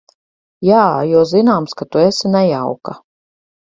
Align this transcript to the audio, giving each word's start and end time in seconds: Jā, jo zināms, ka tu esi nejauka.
Jā, 0.69 0.85
jo 1.11 1.21
zināms, 1.33 1.77
ka 1.81 1.89
tu 1.91 2.03
esi 2.07 2.33
nejauka. 2.37 2.97